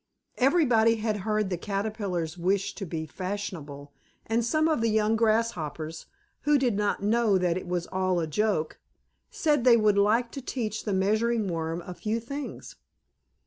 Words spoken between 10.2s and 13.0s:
to teach the Measuring Worm a few things.